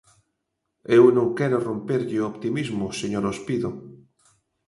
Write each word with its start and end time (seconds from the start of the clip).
Eu 0.97 1.03
non 1.17 1.27
quero 1.37 1.57
romperlle 1.67 2.17
o 2.19 2.29
optimismo, 2.31 2.85
señor 3.01 3.23
Ospido. 3.33 3.69